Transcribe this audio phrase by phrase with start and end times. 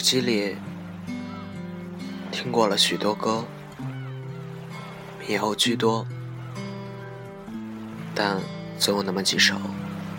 [0.00, 0.56] 耳机里
[2.32, 3.44] 听过了许多歌，
[5.28, 6.06] 以后居多，
[8.14, 8.40] 但
[8.78, 9.54] 总有那么几首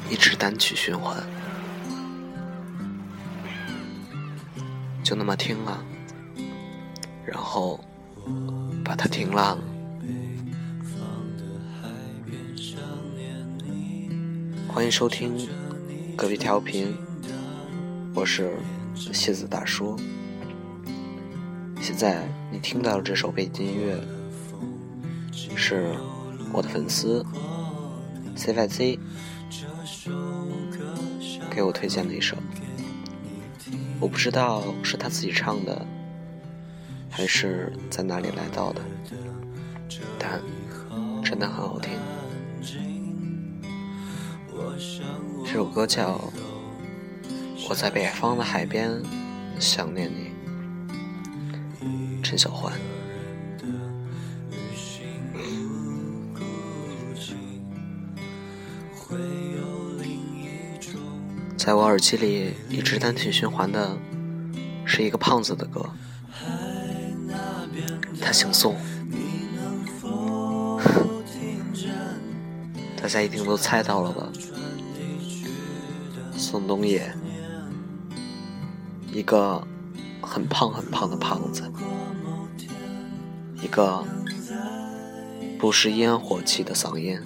[0.08, 1.18] 一直单曲循环，
[5.04, 5.84] 就那么听了，
[7.26, 7.84] 然后
[8.86, 9.64] 把它听烂了。
[14.68, 15.50] 欢迎收听
[16.16, 16.96] 隔壁调频，
[18.14, 18.56] 我是。
[19.14, 19.98] 谢子大叔，
[21.82, 24.00] 现在你听到的这首背景音乐，
[25.56, 25.94] 是
[26.54, 27.26] 我的粉丝
[28.36, 28.98] CYZ
[31.50, 32.38] 给我推荐的一首，
[34.00, 35.86] 我不知道是他自己唱的，
[37.10, 38.82] 还是在哪里来到的，
[40.18, 40.42] 但
[41.24, 41.92] 真的很好听。
[45.46, 46.32] 这首歌叫。
[47.70, 49.02] 我在北方的海边
[49.60, 50.32] 想念你，
[52.22, 52.74] 陈小欢。
[61.58, 63.98] 在我耳机里一直单曲循环的
[64.86, 65.90] 是一个胖子的歌，
[68.20, 68.76] 他姓宋，
[73.02, 74.28] 大家一定都猜到了吧？
[76.36, 77.10] 宋冬野。
[79.14, 79.62] 一个
[80.22, 81.70] 很胖很胖的胖子，
[83.62, 84.06] 一个
[85.60, 87.20] 不食烟火气的嗓音。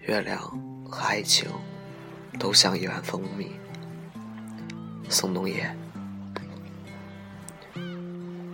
[0.00, 0.40] 月亮
[0.90, 1.48] 和爱情
[2.36, 3.52] 都像一碗蜂蜜。
[5.08, 5.72] 宋冬野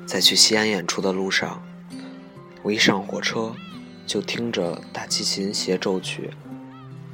[0.06, 1.62] 在去西安演出的路上，
[2.62, 3.54] 我一上火车。
[4.06, 6.30] 就听着大提琴协奏曲，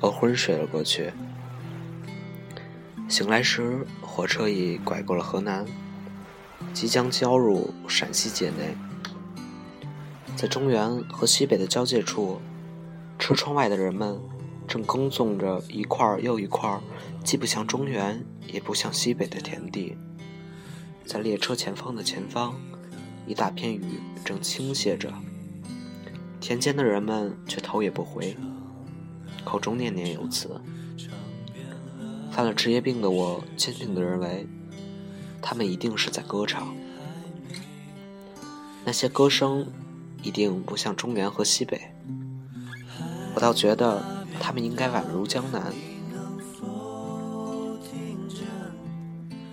[0.00, 1.10] 而昏睡了过去。
[3.08, 5.64] 醒来时，火车已拐过了河南，
[6.72, 8.76] 即将交入陕西界内。
[10.36, 12.41] 在中原和西北的交界处，
[13.19, 14.19] 车窗外的人们
[14.66, 16.81] 正耕种着一块又一块
[17.25, 19.97] 既不像中原也不像西北的田地。
[21.04, 22.54] 在列车前方的前方，
[23.26, 25.12] 一大片雨正倾泻着。
[26.42, 28.36] 田间的人们却头也不回，
[29.44, 30.60] 口中念念有词。
[32.32, 34.44] 犯了职业病的我，坚定地认为，
[35.41, 36.75] 他们一定是在歌唱。
[38.84, 39.64] 那些歌声
[40.20, 41.81] 一定不像中原和西北。
[43.36, 44.02] 我倒觉得，
[44.41, 45.72] 他们应该宛如江南。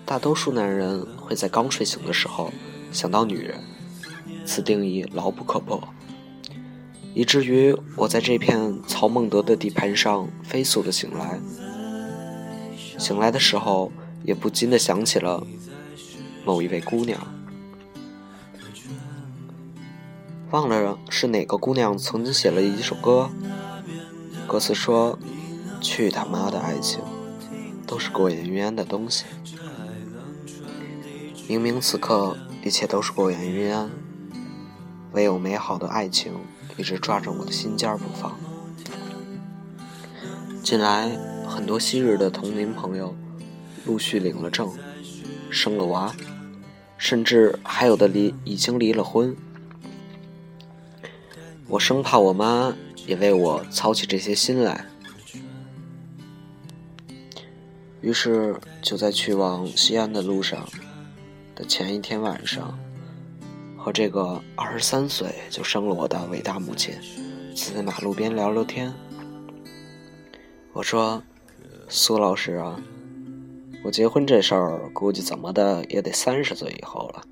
[0.07, 2.51] 大多数男人会在刚睡醒的时候
[2.91, 3.63] 想到女人，
[4.44, 5.79] 此定义牢不可破。
[7.19, 11.38] 以至于我在这片曹孟德的地盘上飞速的醒来，
[12.97, 13.91] 醒来的时候
[14.24, 15.46] 也不禁的想起了
[16.46, 17.19] 某一位姑娘，
[20.52, 23.29] 忘了是哪个姑娘曾经写了一首歌，
[24.47, 25.19] 歌词说
[25.84, 27.02] ：“去他妈的爱情，
[27.85, 29.25] 都是过眼云烟的东西。”
[31.50, 33.90] 明明此刻一切都是过眼云烟，
[35.12, 36.31] 唯有美好的爱情。
[36.79, 38.40] 一直抓着我的心尖不放。
[40.63, 41.09] 近来，
[41.45, 43.13] 很多昔日的同龄朋友
[43.85, 44.72] 陆续领了证，
[45.50, 46.16] 生了娃，
[46.97, 49.35] 甚至还有的离已经离了婚。
[51.67, 52.73] 我生怕我妈
[53.06, 54.85] 也为我操起这些心来，
[58.00, 60.66] 于是就在去往西安的路上
[61.53, 62.79] 的前一天晚上。
[63.81, 66.94] 和这个二十三岁就生了我的伟大母亲，
[67.56, 68.94] 坐在马路边聊聊天。
[70.73, 71.23] 我说
[71.88, 72.79] ：“苏老师啊，
[73.85, 77.23] 我结婚这事儿估计怎么的也得三十岁以后了，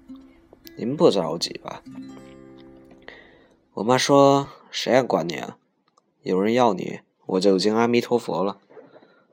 [0.78, 1.84] 您不着急吧？”
[3.76, 5.58] 我妈说：“谁也管你啊？
[6.24, 8.58] 有人要你，我就敬阿弥陀佛了。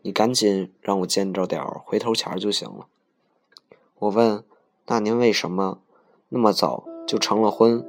[0.03, 2.89] 你赶紧让我见着点回头钱就行了。”
[4.01, 4.45] 我问
[4.87, 5.79] ：“那您为什么
[6.29, 7.85] 那么早？”就成了婚，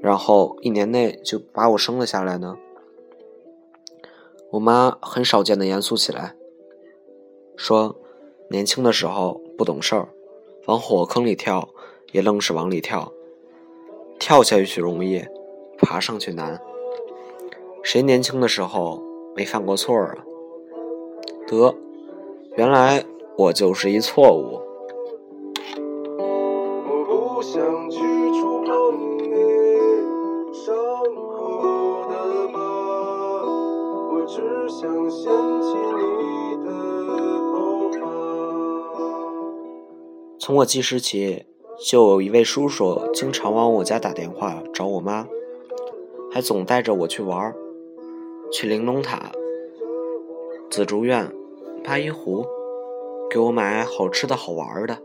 [0.00, 2.56] 然后一年内就把我生了下来呢。
[4.50, 6.34] 我妈很少见的严肃起来，
[7.56, 7.96] 说
[8.50, 10.08] ：“年轻的时候不懂事儿，
[10.66, 11.68] 往火坑里跳
[12.12, 13.12] 也愣是往里跳，
[14.18, 15.24] 跳下去容易，
[15.78, 16.60] 爬上去难。
[17.82, 19.02] 谁年轻的时候
[19.34, 20.16] 没犯过错啊？
[21.46, 21.74] 得，
[22.56, 23.04] 原来
[23.38, 24.60] 我就是一错误。”
[40.44, 41.44] 从我记事起，
[41.86, 45.24] 就有一位叔叔经常往我家打电话找我妈，
[46.32, 47.54] 还总带着我去玩儿，
[48.50, 49.30] 去玲珑塔、
[50.68, 51.30] 紫竹院、
[51.84, 52.44] 八一湖，
[53.30, 54.98] 给我买好吃的好玩的，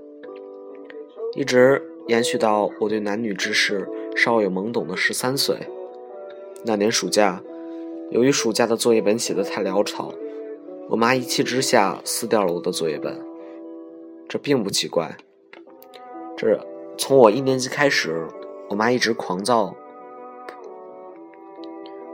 [1.36, 5.56] 一直延续到我对男女之事稍有懵懂的十三岁。
[6.66, 7.44] 那年暑假，
[8.10, 10.12] 由于暑假的作业本写得太潦草，
[10.90, 13.24] 我妈一气之下撕掉了我的作业本。
[14.28, 15.16] 这并不奇怪。
[16.38, 16.64] 这
[17.00, 18.28] 从我一年级开始，
[18.70, 19.76] 我妈一直狂躁，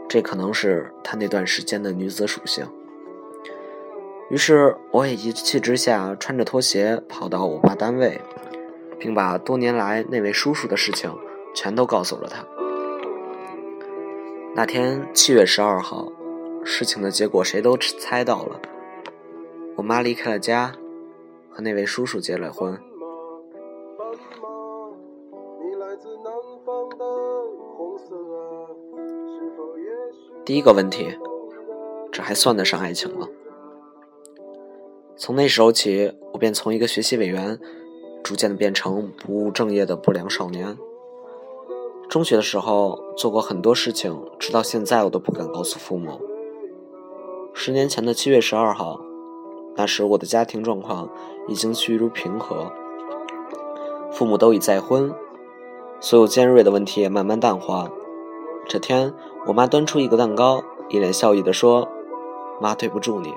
[0.07, 2.65] 这可能是她那段时间的女子属性。
[4.29, 8.21] 于是我也一气之下，穿着拖鞋跑到我爸单位，
[8.97, 11.13] 并把多年来那位叔叔的事情
[11.53, 12.45] 全都告诉了他。
[14.55, 16.09] 那天七月十二号，
[16.63, 18.61] 事情的结果谁都猜到了，
[19.75, 20.71] 我妈离开了家，
[21.51, 22.79] 和那位叔叔结了婚。
[30.45, 31.17] 第一个问题，
[32.11, 33.29] 这还算得上爱情吗？
[35.15, 37.57] 从那时候起，我便从一个学习委员，
[38.21, 40.77] 逐渐的变成不务正业的不良少年。
[42.09, 46.19] 中学的时候做过很多事情，直到现在我都不敢告诉父母。
[47.53, 48.99] 十年前的七月十二号，
[49.77, 51.09] 那时我的家庭状况
[51.47, 52.69] 已经趋于平和，
[54.11, 55.09] 父母都已再婚，
[56.01, 57.89] 所有尖锐的问题也慢慢淡化。
[58.67, 59.13] 这天。
[59.45, 61.89] 我妈端出一个蛋糕，一脸笑意地说
[62.61, 63.33] ：“妈，对不住你。”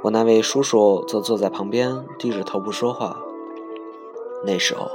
[0.00, 3.20] 我那位叔叔则坐在旁边，低着头不说话。
[4.42, 4.88] 那时候，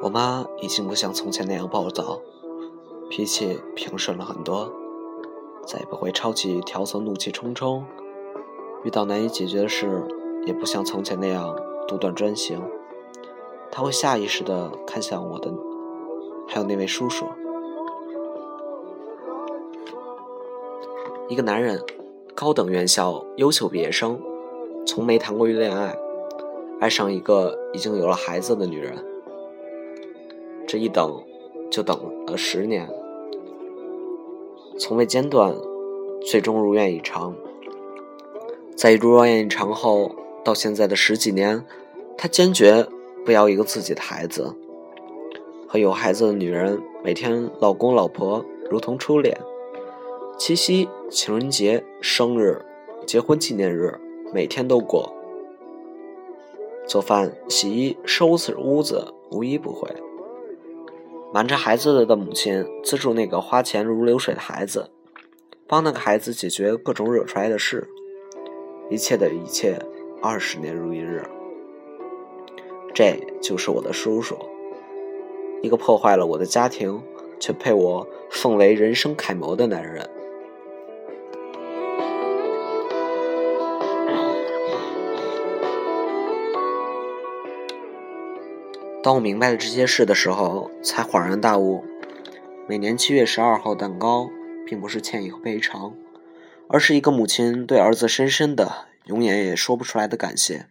[0.00, 2.20] 我妈已经不像从前那样暴躁，
[3.08, 4.70] 脾气平顺了很多，
[5.66, 7.84] 再也不会抄起条子怒气冲冲。
[8.84, 10.06] 遇到难以解决的事，
[10.46, 11.56] 也不像从前那样
[11.88, 12.62] 独断专行。
[13.68, 15.52] 她会下意识地看向我的，
[16.46, 17.26] 还有那位叔叔。
[21.30, 21.80] 一个男人，
[22.34, 24.20] 高等院校优秀毕业生，
[24.84, 25.96] 从没谈过恋爱，
[26.80, 28.92] 爱上一个已经有了孩子的女人，
[30.66, 31.22] 这一等
[31.70, 31.96] 就等
[32.26, 32.90] 了十年，
[34.76, 35.54] 从未间断，
[36.28, 37.32] 最终如愿以偿。
[38.76, 40.10] 在如愿以偿后，
[40.44, 41.64] 到现在的十几年，
[42.18, 42.84] 他坚决
[43.24, 44.52] 不要一个自己的孩子，
[45.68, 49.40] 和有孩子的女人每天老公老婆如同初恋。
[50.40, 52.64] 七夕、情人节、生日、
[53.06, 54.00] 结婚纪念日，
[54.32, 55.14] 每天都过。
[56.86, 59.86] 做饭、洗衣、收拾屋子，无一不会。
[61.30, 64.90] 瞒着孩子的母亲，资助那个花钱如流水的孩子，
[65.66, 67.86] 帮那个孩子解决各种惹出来的事。
[68.88, 69.78] 一切的一切，
[70.22, 71.22] 二十年如一日。
[72.94, 74.38] 这就是我的叔叔，
[75.60, 77.02] 一个破坏了我的家庭，
[77.38, 80.08] 却被我奉为人生楷模的男人。
[89.02, 91.82] 当我明白了这些事的时候，才恍然大悟：
[92.68, 94.28] 每年七月十二号蛋糕，
[94.66, 95.94] 并不是歉意和赔偿，
[96.68, 100.66] 而是一个母亲对儿子深深的、永远也说不出来的感谢。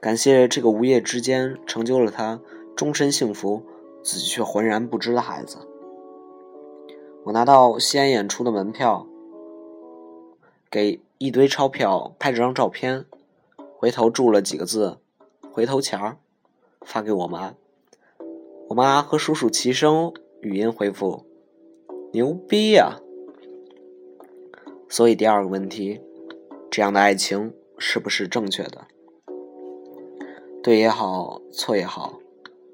[0.00, 2.40] 感谢这个无业之间成就了他
[2.76, 3.64] 终身幸福，
[4.02, 5.56] 自己却浑然不知的孩子。
[7.24, 9.06] 我拿到西安演出的门票，
[10.70, 13.06] 给一堆钞票拍了张照片，
[13.78, 14.98] 回头注了几个字
[15.50, 16.18] ：“回头钱儿。”
[16.84, 17.54] 发给我妈，
[18.68, 21.24] 我妈和叔叔齐声语音回复
[22.12, 23.00] ：“牛逼呀！”
[24.88, 26.00] 所以第二个问题，
[26.70, 28.86] 这样的爱情是不是正确的？
[30.62, 32.20] 对也好，错也好，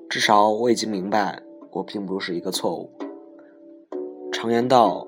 [0.08, 2.90] 至少我已经明白，我并不是一个错误。
[4.32, 5.06] 常言道，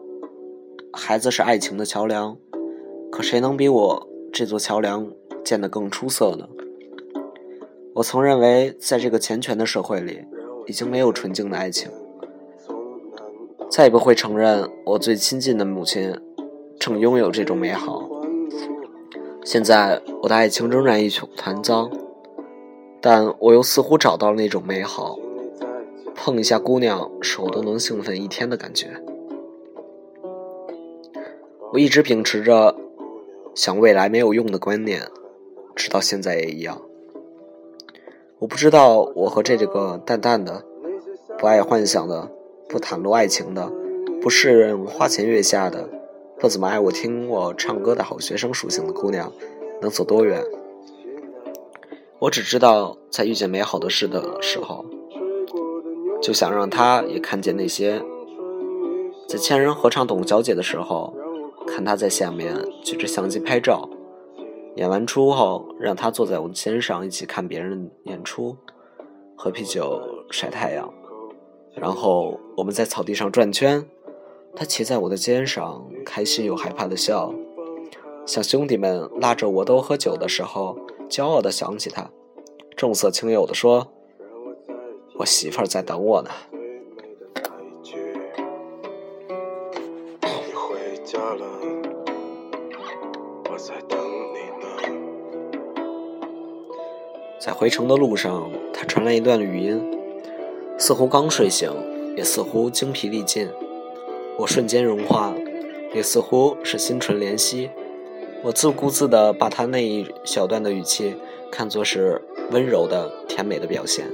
[0.93, 2.37] 孩子是爱情的桥梁，
[3.11, 5.13] 可谁能比我这座桥梁
[5.45, 6.49] 建得更出色呢？
[7.95, 10.25] 我曾认为，在这个钱权的社会里，
[10.67, 11.91] 已经没有纯净的爱情，
[13.71, 16.19] 再也不会承认我最亲近的母亲
[16.81, 18.09] 正拥有这种美好。
[19.45, 21.91] 现在，我的爱情仍然一团糟，
[23.01, 25.19] 但我又似乎找到了那种美好，
[26.15, 28.89] 碰一下姑娘，手都能兴奋一天的感觉。
[31.73, 32.75] 我一直秉持着
[33.55, 35.03] 想未来没有用的观念，
[35.75, 36.81] 直到现在也一样。
[38.43, 40.65] 我不知道我和这个淡淡的、
[41.39, 42.29] 不爱幻想的、
[42.69, 43.71] 不袒露爱情的、
[44.21, 45.89] 不适应花前月下的、
[46.41, 49.33] 不怎么爱我听我唱歌的好学生属性的姑娘
[49.81, 50.43] 能走多远。
[52.19, 54.85] 我只知道，在遇见美好的事的时候，
[56.21, 58.03] 就想让他也看见那些；
[59.29, 61.15] 在千人合唱董小姐的时候，
[61.65, 63.89] 看她在下面举着相机拍照；
[64.77, 68.57] 演完出后，让他坐在我的肩上一起看别人演出，
[69.37, 70.01] 喝啤酒
[70.31, 70.93] 晒太阳，
[71.75, 73.85] 然后我们在草地上转圈，
[74.57, 77.35] 他骑在我的肩上，开心又害怕的笑。
[78.25, 82.11] 像兄弟们拉着我都喝酒的时候，骄傲的想起他，
[82.77, 83.93] 重色轻友的说
[85.19, 86.31] ：“我媳妇儿在等我呢。”
[90.55, 91.62] 回家了
[97.45, 99.99] 在回程的路上，他传来一段语音，
[100.79, 101.69] 似乎刚睡醒，
[102.17, 103.49] 也似乎精疲力尽。
[104.39, 105.35] 我瞬间融化，
[105.93, 107.69] 也似乎是心存怜惜。
[108.45, 111.17] 我自顾自地把他那一小段的语气
[111.51, 112.23] 看作是
[112.53, 114.07] 温柔的、甜美的表现。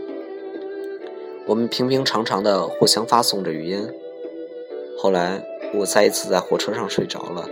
[1.46, 3.86] 我们平平常常地互相发送着语音。
[4.96, 5.44] 后来，
[5.74, 7.46] 我再一次在火车上睡着了。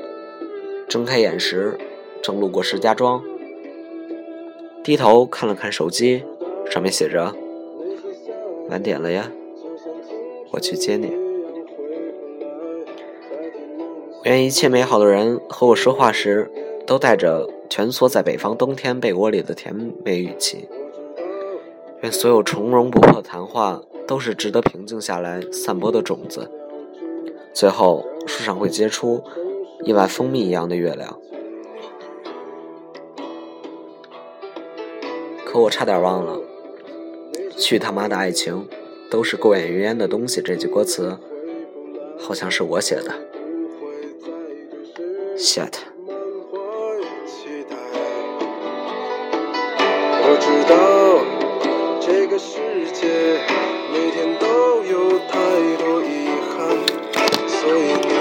[0.88, 1.78] 睁开眼时，
[2.22, 3.22] 正路过石家庄，
[4.86, 6.22] 低头看了看手机，
[6.70, 7.34] 上面写着
[8.70, 9.32] ：“晚点了呀，
[10.52, 11.10] 我去接你。”
[14.22, 16.48] 愿一切美好的人和我说话时。
[16.86, 19.74] 都带着蜷缩在北方冬天被窝里的甜
[20.04, 20.68] 美语气。
[22.02, 26.48] 愿所有从容不迫的谈话都是值得平静下来散播的种子。
[27.52, 29.20] 最后，树上会结出
[29.82, 31.18] 一碗蜂蜜一样的月亮。
[35.56, 36.38] 可我差点忘了
[37.56, 38.68] ，“去他妈的爱情，
[39.10, 41.18] 都是过眼云烟的东西。”这句歌词
[42.18, 43.10] 好像是我写的。
[45.38, 45.72] shit。
[50.28, 51.24] 我知道
[52.02, 52.58] 这个世
[52.92, 53.40] 界
[53.90, 55.38] 每天都有太
[55.78, 56.76] 多遗憾，
[57.48, 58.15] 所以你。